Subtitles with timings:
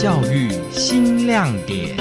[0.00, 1.94] 教育新亮点。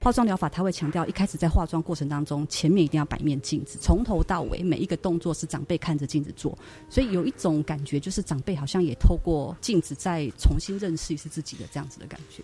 [0.00, 6.56] 化妆疗法，它会强调一开始在化妆过程当中，前面一定要摆面镜子，从头到尾每一个动作是长辈看着镜子做，
[6.88, 12.42] 所以有一种感觉，就是长辈好像也透过镜子再重新认识一次自己的这样子的感觉。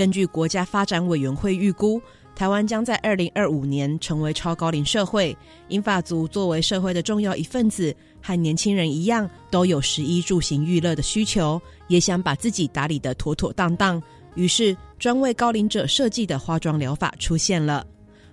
[0.00, 2.00] 根据国家发展委员会预估，
[2.34, 5.36] 台湾将在二零二五年成为超高龄社会。
[5.68, 14.02] 英法族作为社会的重要一份子，和年轻人一样，都有食衣住行娱乐的需求，也想把自己打理得妥妥当当。
[14.36, 17.86] 于是，专为高龄者设计的化妆疗法出现了。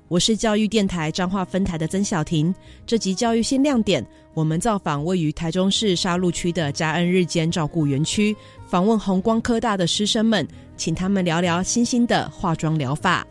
[0.09, 2.53] 我是教育电台彰化分台的曾晓婷。
[2.85, 8.33] 这集教育新亮点，我们造访位于台中市沙鹿区的嘉恩日间照顾园区，
[8.67, 13.27] 访问红光科大的师生们，请他们聊聊新兴的化妆疗法。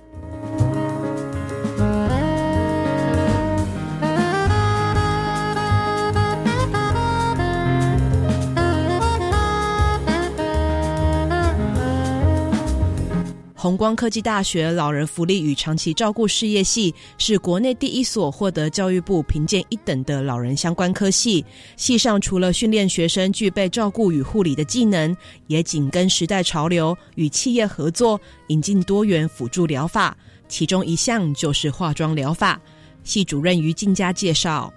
[13.67, 21.45] 弘光科技大学老人福利与长期照顾事业系是国内第一所获得教育部评鉴一等的老人相关科系。
[21.77, 25.17] 系上除了训练学生具备照顾与护理的技能，
[25.49, 30.17] 也紧跟时代潮流，与企业合作，引进多元辅助疗法。
[30.47, 32.61] 其中一项就是化妆疗法。
[33.03, 34.73] 系主任于静佳介绍。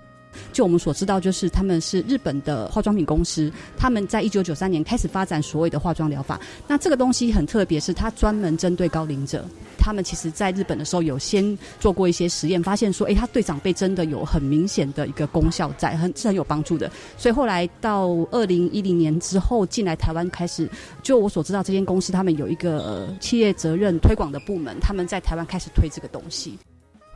[0.53, 6.39] 就我们所知道，就是他们是日本的化妆品公司，他们在一九九三年开始发展所谓的化妆疗法。
[6.67, 9.45] 那这个东西很特别，是它专门针对高龄者。
[9.81, 16.91] 他们其实在日本的时候有先做过一些实验，发现说，哎，它对长辈真的有很明显的一个功效在，很是很有帮助的。
[17.17, 20.69] 所以后来到二零一零年之后进来台湾开始，
[21.01, 26.59] 就我所知道，这间公司他们有一个、呃、企业责任推广的部门，他们在台湾开始推这个东西。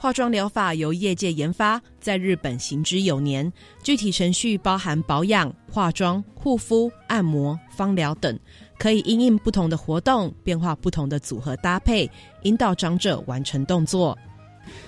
[0.03, 3.49] 化妆疗法由业界研发，在日本行之有年。
[3.81, 8.37] 具体程序包含保养、化妆、护肤、按摩、芳疗等，
[8.77, 12.11] 可以因应不同的活动，变化不同的组合搭配，
[12.41, 14.17] 引导长者完成动作。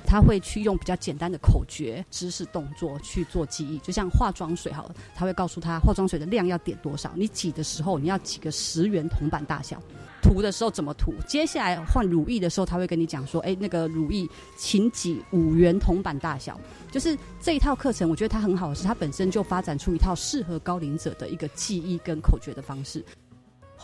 [0.06, 9.82] 他会去用比较简单的口诀、姿势、动作去做记忆，就像化妆水好了，他会告诉他化妆水的量要点多少，你挤的时候你要挤个十元铜板大小，
[10.22, 14.28] 涂的时候怎么涂，接下来换乳液的时候，他会跟你讲说，哎，那个乳液
[14.58, 16.60] 请挤五元铜板大小，
[16.92, 23.04] 就是这一套课程，我觉得它很好是，它本身就发展出一套适合高龄者的一个记忆跟口诀的方式。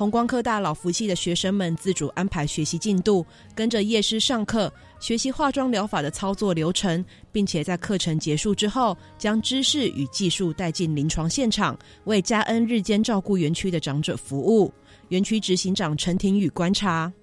[0.02, 3.24] 红光科大老福系的学生们自主安排学习进度，
[3.54, 14.74] 跟着夜师上课，学习化妆疗法的操作流程，并且在课程结束之后，将知识与技术带进临床现场，为嘉恩日间照顾园区的长者服务。
[15.10, 17.14] 园区执行长陈庭宇观察。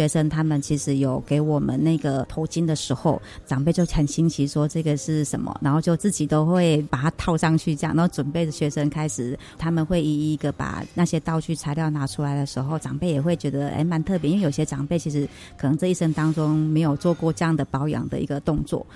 [0.00, 15.28] 学生他们其实有给我们那个头巾的时候，长辈就很新奇，说这个是什么，然后就自己都会把它套上去，这样，然后准备的学生开始，他们会一一个把那些道具材料拿出来的时候，长辈也会觉得哎蛮特别，因为有些长辈其实
[15.58, 18.86] 可能这一生当中没有做过这样的保养的一个动作。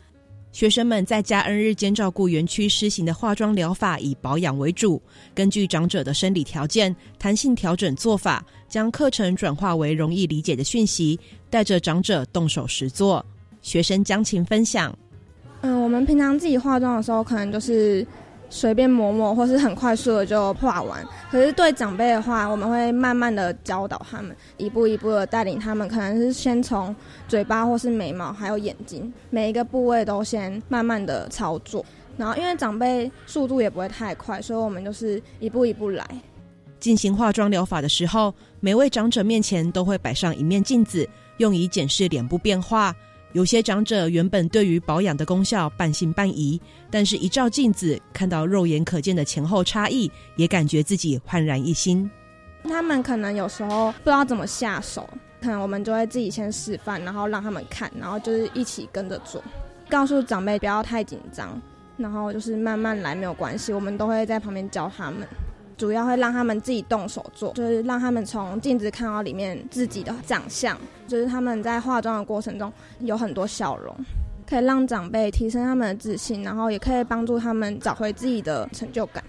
[0.55, 5.03] 学生们在家恩日间照顾园区施行的化妆疗法以保养为主，
[5.35, 11.19] 根据长者的生理条件，弹性调整做法，将课程转化为容易理解的讯息，
[11.51, 13.27] 带着长者动手实做。
[13.63, 14.97] 学生将琴分享：
[15.63, 18.07] 嗯，我们平常自己化妆的时候，可能就是。
[18.55, 21.05] 随便抹抹，或是很快速的就画完。
[21.29, 25.89] 可是对长辈的话，我们会慢慢的教导他们，一步一步的带领他们。
[25.89, 26.95] 可能是先从
[27.27, 31.85] 嘴巴，或是眉毛，还有眼睛，每一个部位都先慢慢的操作。
[32.17, 36.07] 然后，因为长辈速度也不会太快，所以我们就是一步一步来。
[36.79, 42.95] 进行化妆疗法的时候，每位长者面前都会摆上一面镜子，用以检视脸部变化。
[43.35, 52.09] 有些长者原本对于保养的功效半信半疑，但是一照镜子，看到肉眼可见的前后差异，也感觉自己焕然一新。
[52.63, 55.09] 他们可能有时候不知道怎么下手，
[55.43, 59.43] 可能我们就会自己先示范，然后让他们看，然后就是一起跟着做，
[59.89, 61.61] 告诉长辈不要太紧张，
[61.97, 65.27] 然后就是慢慢来，没有关系，我们都会在旁边教他们。
[65.77, 70.79] 主要会让他们自己动手做，就是让他们从镜子看到里面自己的长相，
[71.09, 73.95] 就是他们在化妆的过程中有很多笑容，
[74.47, 79.23] 可以让长辈提升他们的自信，然后也可以帮助他们找回自己的成就感。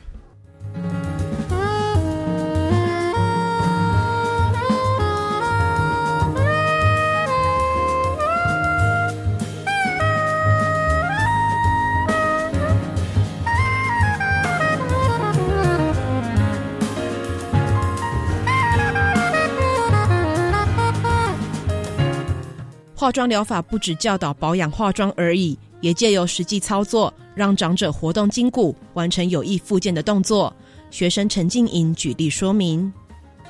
[23.06, 30.52] 化妆疗法不只教导保养化妆而已，也借由实际操作，让长者活动筋骨，完成有益复健的动作。
[30.90, 32.92] 学生陈静莹举例说明。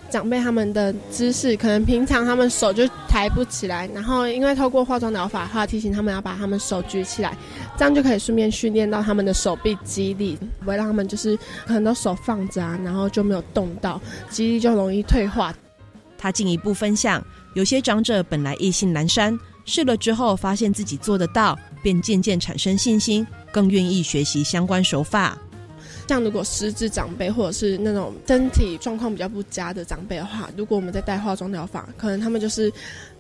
[0.10, 7.38] 长辈他们的姿势，可能平常他们手就抬不起来，然后因为透过化妆疗法的话，提醒他们要把他们手举起来，
[7.78, 15.56] 这样就可以顺便训练到他们的手臂肌力，不会让他们就是很多手放着啊，然后就没有动到，肌力就容易退化。
[16.18, 17.24] 他进一步分享，
[17.56, 25.38] 有些长者本来意兴阑珊，试了之后发现自己做得到，便渐渐产生信心，更愿意学习相关手法。
[26.06, 32.70] 像如果失智长辈或者是那种身体状况比较不佳的长辈的话，如果我们在带化妆疗法，可能他们就是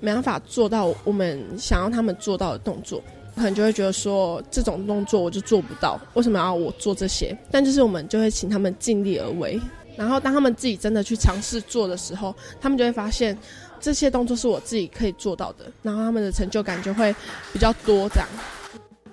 [0.02, 3.02] 没办法做到我们想要他们做到的动作，
[3.38, 7.36] 可能就会觉得说，这种动作我就做不到，为什么要我做这些？
[7.50, 9.58] 但就是我们就会请他们尽力而为，
[9.98, 13.38] 然后当他们自己真的去尝试做的时候，他们就会发现
[13.80, 17.16] 这些动作是我自己可以做到的，然后他们的成就感就会
[17.54, 18.28] 比较多这样。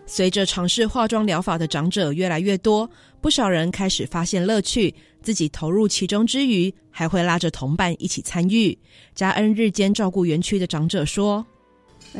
[0.04, 2.88] 随着尝试化妆疗法的长者越来越多，
[3.20, 8.76] 不少人开始发现乐趣，自己投入其中之余，还会拉着同伴一起参与。
[9.14, 11.46] 嘉恩日间照顾园区的长者说：“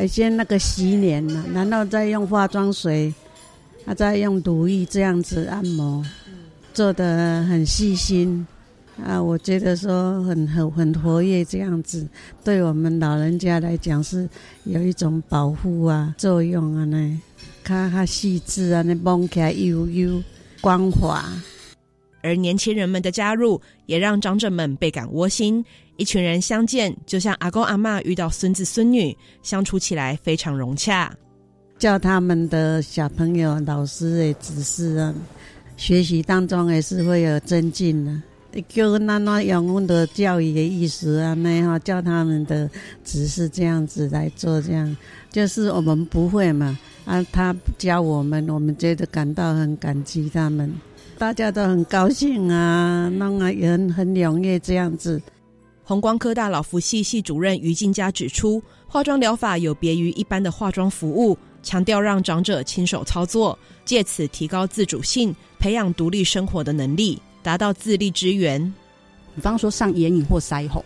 [0.09, 3.13] 先那个洗脸呢，难道在用化妆水，
[3.85, 6.03] 啊，在用乳液这样子按摩，
[6.73, 8.47] 做的很细心
[9.05, 9.23] 啊。
[9.23, 12.09] 我觉得说很很很活跃这样子，
[12.43, 14.29] 对我们老人家来讲是
[14.65, 17.21] 有一种保护啊作用啊呢。”
[17.63, 20.21] 卡卡细致啊，那摸起来悠悠
[20.61, 21.25] 光滑。
[22.21, 25.65] 而年轻人们的加入，也让长者们倍感窝心。
[25.97, 31.15] 一群人相见，就像阿公阿妈遇到孙子孙女，相处起来非常融洽。
[31.79, 35.15] 叫他们的小朋友、老师的指示啊，
[35.77, 38.23] 学习当中也是会有增进的。
[38.69, 42.69] 就那那用我的教育的意思啊，那哈叫他们的
[43.05, 44.97] 只是这样子来做，这样
[45.31, 46.79] 就是我们不会嘛。
[47.05, 50.73] 啊，他教我们，我们觉得感到很感激他们，
[51.19, 55.21] 大家都很高兴啊，弄啊也很很踊跃这样子。
[55.83, 68.73] 弘光科大老福系系主任于静佳指出，化妆疗法有别于一般的化妆服务，强调让长者亲手操作，借此提高自主性，培养独立生活的能力，达到自立之源。
[69.35, 70.85] 比方说上眼影或腮红，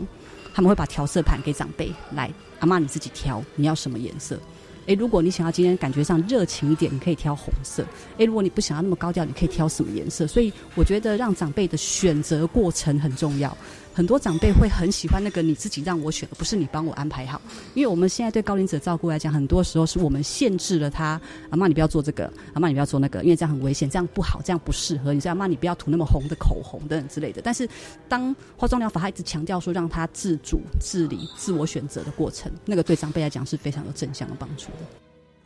[0.55, 2.31] 他们会把调色盘给长辈来，
[2.61, 4.41] 阿妈你自己调，你要什么颜色？
[4.87, 7.85] 诶，如果你想要今天感觉上热情一点，你可以挑红色。
[8.19, 10.27] 诶，如果你不想要那么高调，你可以挑什么颜色？
[10.27, 13.56] 所以我觉得让长辈的选择过程很重要。
[13.93, 17.41] 很多长辈会很喜欢那个你自己让我选，而不是你帮我安排好。
[17.73, 21.19] 因为我们现在对高龄者照顾来讲，很多时候是我们限制了他。
[21.49, 25.15] 阿妈，你不要做这个；阿妈，你不要做那个，因为这样很危险，这样不好，这样不适合。
[25.15, 27.41] 你说阿妈，你不要涂那么红的口红等等之类的。
[27.43, 27.67] 但是，
[28.06, 34.67] 当化妆疗法他一直强调说让他自主、自理、自我选择的过程，那个对长辈来讲是非常有正向的帮助。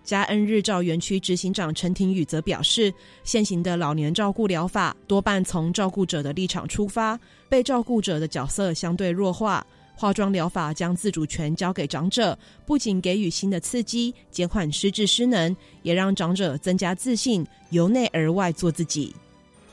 [0.02, 2.92] 嘉恩日照园区执行长陈庭宇则表示，
[3.22, 7.18] 现行的老年照顾疗法多半从照顾者的立场出发，
[7.48, 9.64] 被照顾者的角色相对弱化。
[9.94, 19.14] 化妆疗法将自主权交给长者，不仅给予新的刺激，减缓失智失能，也让长者增加自信，由内而外做自己。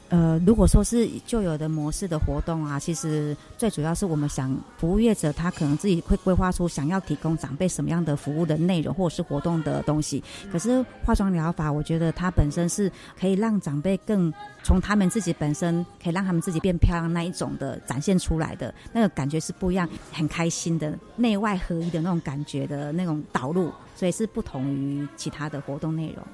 [0.09, 10.23] 呃，如果说是旧有的模式的活动啊，其实最主要是我们想服务业者他可能自己会规划出想要提供长辈什么样的服务的内容或者是活动的东西。
[10.49, 14.33] 可是化妆疗法，我觉得它本身是可以让长辈更
[14.63, 26.25] 从他们自己本身可以让他们自己变漂亮那一种的展现出来的那个感觉是不一样，很开心的内外合一的那种感觉的那种导入，所以是不同于其他的活动内容。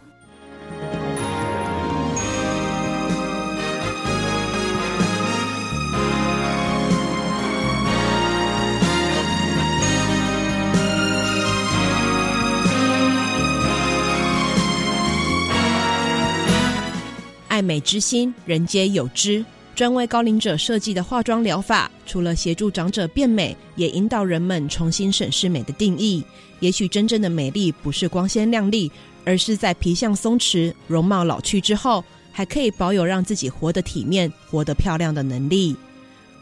[17.83, 19.45] 之心，人皆有之。
[19.75, 26.23] 专为高龄者设计的化妆疗法，除了协助长者变美，也引导人们重新审视美的定义。
[26.59, 28.91] 也许真正的美丽不是光鲜亮丽，
[29.25, 35.75] 而是在皮相松弛、容貌老去之后，还可以保有让自己活得体面、活得漂亮的能力。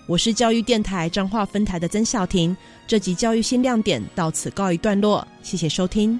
[0.07, 2.55] 我是教育电台彰化分台的曾小婷，
[2.85, 6.19] 这集教育新亮点到此告一段落，谢谢收听。